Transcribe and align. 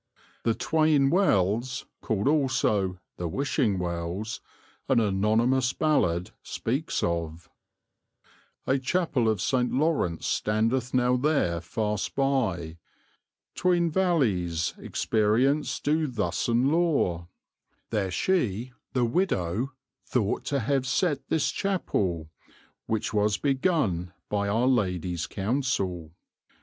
The 0.41 0.55
'Tweyne 0.55 1.11
Wells,' 1.11 1.85
called 2.01 2.27
also 2.27 2.97
'the 3.17 3.27
Wishing 3.27 3.77
Wells,' 3.77 4.41
an 4.89 4.99
anonymous 4.99 5.73
ballad 5.73 6.31
speaks 6.41 7.03
of: 7.03 7.51
A 8.65 8.79
chappel 8.79 9.29
of 9.29 9.39
Saynt 9.39 9.71
Laurence 9.71 10.25
standeth 10.25 10.95
now 10.95 11.17
there 11.17 11.61
Fast 11.61 12.15
by, 12.15 12.79
tweyne 13.53 13.91
wallys, 13.91 14.73
experience 14.79 15.79
do 15.79 16.07
thus 16.07 16.47
and 16.47 16.71
lore; 16.71 17.27
There 17.91 18.09
she 18.09 18.73
(the 18.93 19.05
widow) 19.05 19.73
thought 20.07 20.45
to 20.45 20.61
have 20.61 20.87
sette 20.87 21.27
this 21.29 21.51
chappel, 21.51 22.31
Which 22.87 23.13
was 23.13 23.37
begun 23.37 24.13
by 24.29 24.47
our 24.47 24.65
Ladie's 24.65 25.27
Counsel. 25.27 26.11